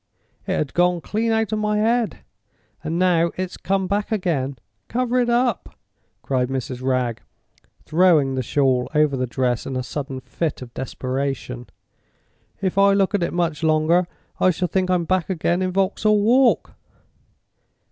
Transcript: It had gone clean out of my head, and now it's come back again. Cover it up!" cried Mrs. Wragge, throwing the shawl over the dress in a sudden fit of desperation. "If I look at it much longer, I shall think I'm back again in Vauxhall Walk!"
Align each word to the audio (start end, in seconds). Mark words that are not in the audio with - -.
It 0.47 0.53
had 0.57 0.73
gone 0.73 0.99
clean 0.99 1.31
out 1.31 1.51
of 1.51 1.59
my 1.59 1.77
head, 1.77 2.21
and 2.83 2.97
now 2.97 3.29
it's 3.37 3.55
come 3.55 3.85
back 3.85 4.11
again. 4.11 4.57
Cover 4.87 5.19
it 5.19 5.29
up!" 5.29 5.77
cried 6.23 6.49
Mrs. 6.49 6.81
Wragge, 6.81 7.21
throwing 7.85 8.33
the 8.33 8.41
shawl 8.41 8.89
over 8.95 9.15
the 9.15 9.27
dress 9.27 9.67
in 9.67 9.75
a 9.75 9.83
sudden 9.83 10.19
fit 10.19 10.63
of 10.63 10.73
desperation. 10.73 11.67
"If 12.63 12.79
I 12.79 12.93
look 12.93 13.13
at 13.13 13.21
it 13.21 13.31
much 13.31 13.61
longer, 13.61 14.07
I 14.39 14.49
shall 14.49 14.67
think 14.67 14.89
I'm 14.89 15.05
back 15.05 15.29
again 15.29 15.61
in 15.61 15.71
Vauxhall 15.71 16.19
Walk!" 16.19 16.73